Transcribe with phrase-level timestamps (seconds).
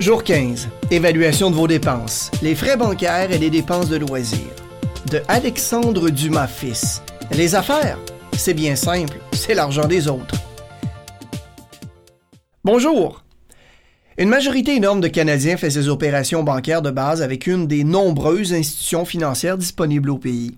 [0.00, 0.70] Jour 15.
[0.90, 2.30] Évaluation de vos dépenses.
[2.40, 4.38] Les frais bancaires et les dépenses de loisirs.
[5.10, 7.02] De Alexandre Dumas fils.
[7.32, 7.98] Les affaires,
[8.32, 10.36] c'est bien simple, c'est l'argent des autres.
[12.64, 13.22] Bonjour.
[14.16, 18.54] Une majorité énorme de Canadiens fait ses opérations bancaires de base avec une des nombreuses
[18.54, 20.56] institutions financières disponibles au pays.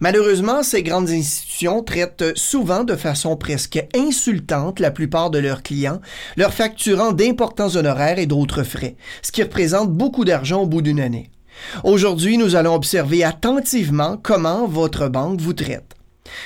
[0.00, 6.00] Malheureusement, ces grandes institutions traitent souvent de façon presque insultante la plupart de leurs clients,
[6.36, 11.00] leur facturant d'importants honoraires et d'autres frais, ce qui représente beaucoup d'argent au bout d'une
[11.00, 11.30] année.
[11.84, 15.95] Aujourd'hui, nous allons observer attentivement comment votre banque vous traite.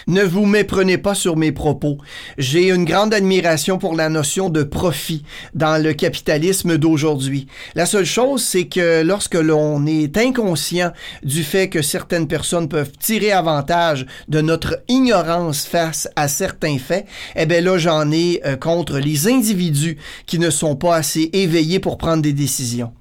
[0.06, 1.98] Ne vous méprenez pas sur mes propos.
[2.38, 7.46] J'ai une grande admiration pour la notion de profit dans le capitalisme d'aujourd'hui.
[7.74, 12.92] La seule chose, c'est que lorsque l'on est inconscient du fait que certaines personnes peuvent
[12.98, 18.56] tirer avantage de notre ignorance face à certains faits, eh bien là, j'en ai euh,
[18.56, 22.92] contre les individus qui ne sont pas assez éveillés pour prendre des décisions.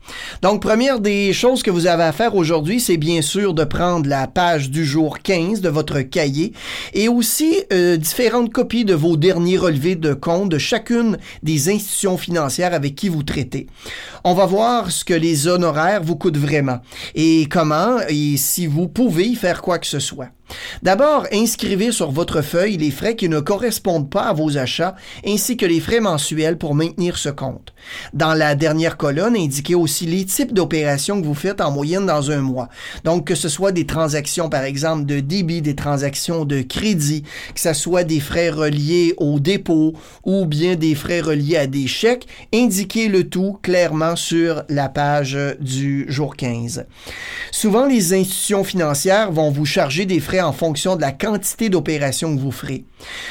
[0.41, 4.07] Donc, première des choses que vous avez à faire aujourd'hui, c'est bien sûr de prendre
[4.07, 6.53] la page du jour 15 de votre cahier
[6.93, 12.17] et aussi euh, différentes copies de vos derniers relevés de compte de chacune des institutions
[12.17, 13.67] financières avec qui vous traitez.
[14.23, 16.79] On va voir ce que les honoraires vous coûtent vraiment
[17.15, 20.29] et comment et si vous pouvez y faire quoi que ce soit.
[20.83, 25.57] D'abord, inscrivez sur votre feuille les frais qui ne correspondent pas à vos achats ainsi
[25.57, 27.73] que les frais mensuels pour maintenir ce compte.
[28.13, 32.31] Dans la dernière colonne, indiquez aussi les types d'opérations que vous faites en moyenne dans
[32.31, 32.69] un mois.
[33.03, 37.59] Donc, que ce soit des transactions, par exemple, de débit, des transactions de crédit, que
[37.59, 42.27] ce soit des frais reliés au dépôt ou bien des frais reliés à des chèques,
[42.53, 46.85] indiquez le tout clairement sur la page du jour 15.
[47.51, 52.35] Souvent, les institutions financières vont vous charger des frais en fonction de la quantité d'opérations
[52.35, 52.85] que vous ferez.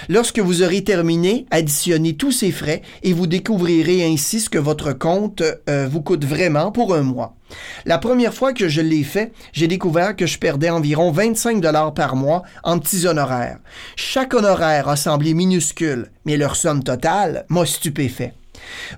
[0.08, 4.92] Lorsque vous aurez terminé, additionnez tous ces frais et vous découvrirez ainsi ce que votre
[4.92, 7.34] compte euh, vous coûte vraiment pour un mois.
[7.86, 11.94] La première fois que je l'ai fait, j'ai découvert que je perdais environ 25 dollars
[11.94, 13.58] par mois en petits honoraires.
[13.96, 18.34] Chaque honoraire a semblé minuscule, mais leur somme totale m'a stupéfait.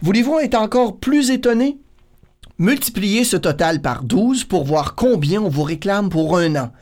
[0.02, 1.78] Voulez-vous être encore plus étonné?
[2.60, 6.72] Multipliez ce total par 12 pour voir combien on vous réclame pour un an.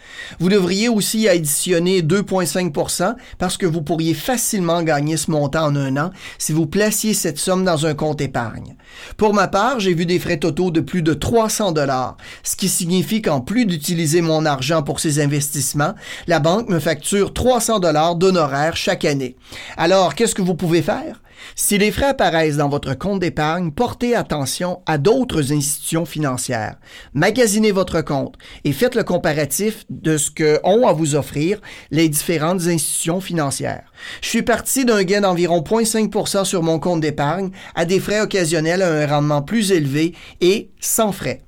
[0.40, 5.96] Vous devriez aussi additionner 2,5% parce que vous pourriez facilement gagner ce montant en un
[5.96, 8.74] an si vous placiez cette somme dans un compte épargne.
[9.16, 12.68] Pour ma part, j'ai vu des frais totaux de plus de 300 dollars, ce qui
[12.68, 15.94] signifie qu'en plus d'utiliser mon argent pour ces investissements,
[16.26, 19.36] la banque me facture 300 dollars d'honoraires chaque année.
[19.76, 21.20] Alors, qu'est-ce que vous pouvez faire?
[21.54, 26.76] Si les frais apparaissent dans votre compte d'épargne, portez attention à d'autres institutions financières.
[27.14, 31.60] Magasinez votre compte et faites le comparatif de ce que ont à vous offrir
[31.90, 33.92] les différentes institutions financières.
[34.22, 38.82] Je suis parti d'un gain d'environ 0,5% sur mon compte d'épargne à des frais occasionnels
[38.82, 41.42] à un rendement plus élevé et sans frais.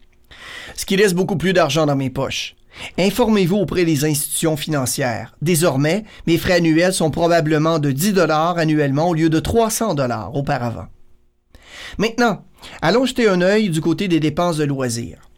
[0.77, 2.57] Ce qui laisse beaucoup plus d'argent dans mes poches.
[2.99, 5.35] Informez-vous auprès des institutions financières.
[5.43, 10.35] Désormais, mes frais annuels sont probablement de 10 dollars annuellement au lieu de 300 dollars
[10.35, 10.87] auparavant.
[11.99, 12.45] Maintenant,
[12.83, 15.30] allons jeter un œil du côté des dépenses de loisirs.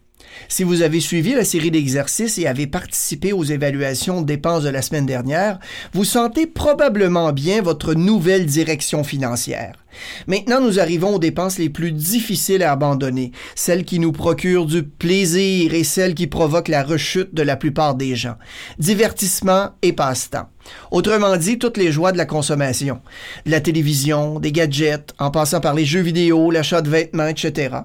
[0.47, 4.69] Si vous avez suivi la série d'exercices et avez participé aux évaluations de dépenses de
[4.69, 5.59] la semaine dernière,
[5.93, 9.83] vous sentez probablement bien votre nouvelle direction financière.
[10.27, 14.83] Maintenant, nous arrivons aux dépenses les plus difficiles à abandonner, celles qui nous procurent du
[14.83, 18.35] plaisir et celles qui provoquent la rechute de la plupart des gens.
[18.79, 20.49] Divertissement et passe-temps.
[20.91, 22.99] Autrement dit, toutes les joies de la consommation.
[23.45, 27.75] De la télévision, des gadgets, en passant par les jeux vidéo, l'achat de vêtements, etc.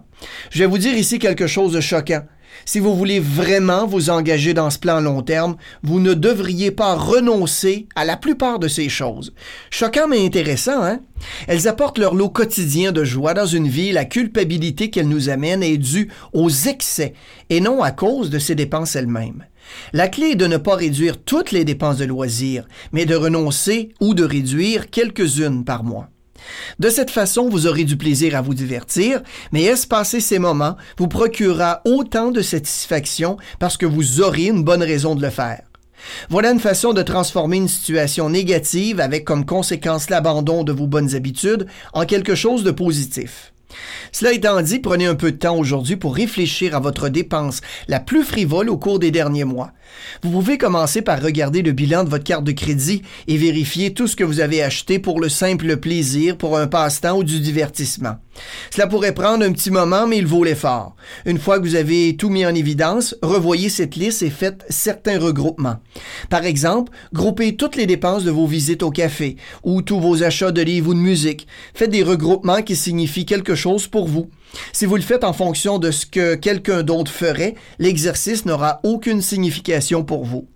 [0.51, 2.23] Je vais vous dire ici quelque chose de choquant.
[2.65, 6.95] Si vous voulez vraiment vous engager dans ce plan long terme, vous ne devriez pas
[6.95, 9.33] renoncer à la plupart de ces choses.
[9.71, 11.01] Choquant mais intéressant, hein?
[11.47, 13.93] Elles apportent leur lot quotidien de joie dans une vie.
[13.93, 17.15] La culpabilité qu'elles nous amènent est due aux excès
[17.51, 19.45] et non à cause de ces dépenses elles-mêmes.
[19.93, 23.91] La clé est de ne pas réduire toutes les dépenses de loisirs, mais de renoncer
[24.01, 26.09] ou de réduire quelques-unes par mois.
[26.79, 29.23] De cette façon, vous aurez du plaisir à vous divertir,
[29.53, 34.83] mais espacer ces moments vous procurera autant de satisfaction parce que vous aurez une bonne
[34.83, 35.63] raison de le faire.
[36.29, 41.15] Voilà une façon de transformer une situation négative avec comme conséquence l'abandon de vos bonnes
[41.17, 43.53] habitudes en quelque chose de positif.
[44.13, 48.01] Cela étant dit, prenez un peu de temps aujourd'hui pour réfléchir à votre dépense la
[48.01, 49.73] plus frivole au cours des derniers mois.
[50.23, 54.07] Vous pouvez commencer par regarder le bilan de votre carte de crédit et vérifier tout
[54.07, 58.17] ce que vous avez acheté pour le simple plaisir, pour un passe-temps ou du divertissement.
[58.71, 60.95] Cela pourrait prendre un petit moment, mais il vaut l'effort.
[61.27, 65.19] Une fois que vous avez tout mis en évidence, revoyez cette liste et faites certains
[65.19, 65.79] regroupements.
[66.31, 70.53] Par exemple, groupez toutes les dépenses de vos visites au café ou tous vos achats
[70.53, 71.47] de livres ou de musique.
[71.75, 74.31] Faites des regroupements qui signifient quelque chose pour vous.
[74.73, 79.21] Si vous le faites en fonction de ce que quelqu'un d'autre ferait, l'exercice n'aura aucune
[79.21, 80.47] signification pour vous.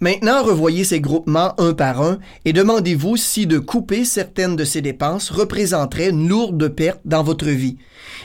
[0.00, 4.80] Maintenant, revoyez ces groupements un par un et demandez-vous si de couper certaines de ces
[4.80, 7.76] dépenses représenterait une lourde perte dans votre vie.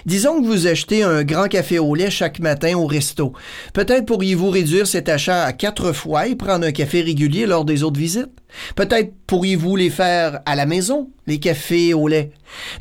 [0.05, 3.33] Disons que vous achetez un grand café au lait chaque matin au resto.
[3.73, 7.83] Peut-être pourriez-vous réduire cet achat à quatre fois et prendre un café régulier lors des
[7.83, 8.29] autres visites.
[8.75, 12.31] Peut-être pourriez-vous les faire à la maison, les cafés au lait.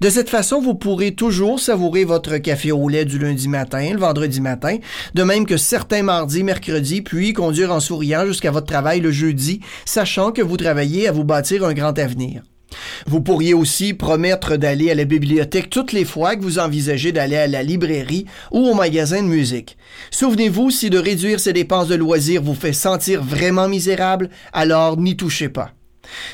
[0.00, 4.00] De cette façon, vous pourrez toujours savourer votre café au lait du lundi matin, le
[4.00, 4.78] vendredi matin,
[5.14, 9.60] de même que certains mardis, mercredis, puis conduire en souriant jusqu'à votre travail le jeudi,
[9.84, 12.42] sachant que vous travaillez à vous bâtir un grand avenir.
[13.06, 17.36] Vous pourriez aussi promettre d'aller à la bibliothèque toutes les fois que vous envisagez d'aller
[17.36, 19.76] à la librairie ou au magasin de musique.
[20.10, 25.16] Souvenez-vous, si de réduire ces dépenses de loisirs vous fait sentir vraiment misérable, alors n'y
[25.16, 25.72] touchez pas.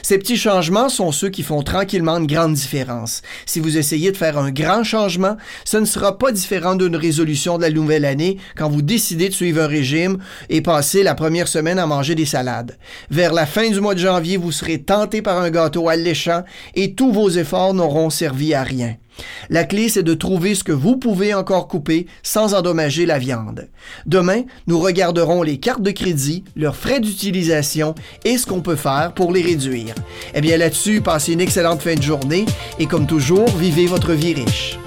[0.02, 3.23] Ces petits changements sont ceux qui font tranquillement une grande différence.
[3.46, 7.56] Si vous essayez de faire un grand changement, ce ne sera pas différent d'une résolution
[7.56, 10.19] de la nouvelle année quand vous décidez de suivre un régime
[10.49, 12.78] et passer la première semaine à manger des salades.
[13.11, 16.44] Vers la fin du mois de janvier, vous serez tenté par un gâteau alléchant
[16.75, 18.96] et tous vos efforts n'auront servi à rien.
[19.50, 23.68] La clé, c'est de trouver ce que vous pouvez encore couper sans endommager la viande.
[24.06, 29.12] Demain, nous regarderons les cartes de crédit, leurs frais d'utilisation et ce qu'on peut faire
[29.14, 29.94] pour les réduire.
[30.34, 32.46] Eh bien là-dessus, passez une excellente fin de journée
[32.78, 34.78] et comme toujours, vivez votre vie riche.